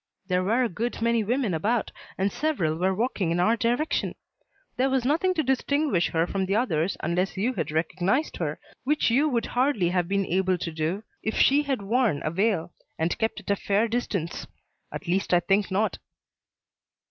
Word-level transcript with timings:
There 0.29 0.43
were 0.43 0.63
a 0.63 0.67
good 0.67 0.99
many 0.99 1.23
women 1.23 1.53
about 1.53 1.91
and 2.17 2.31
several 2.31 2.73
were 2.75 2.95
walking 2.95 3.29
in 3.29 3.39
our 3.39 3.55
direction. 3.55 4.15
There 4.75 4.89
was 4.89 5.05
nothing 5.05 5.35
to 5.35 5.43
distinguish 5.43 6.09
her 6.09 6.25
from 6.25 6.47
the 6.47 6.55
others 6.55 6.97
unless 7.01 7.37
you 7.37 7.53
had 7.53 7.69
recognized 7.69 8.37
her, 8.37 8.59
which 8.83 9.11
you 9.11 9.29
would 9.29 9.45
hardly 9.45 9.89
have 9.89 10.07
been 10.07 10.25
able 10.25 10.57
to 10.57 10.71
do 10.71 11.03
if 11.21 11.35
she 11.35 11.61
had 11.61 11.83
worn 11.83 12.23
a 12.25 12.31
veil 12.31 12.73
and 12.97 13.15
kept 13.19 13.41
at 13.41 13.51
a 13.51 13.55
fair 13.55 13.87
distance. 13.87 14.47
At 14.91 15.07
least 15.07 15.35
I 15.35 15.39
think 15.39 15.69
not." 15.69 15.99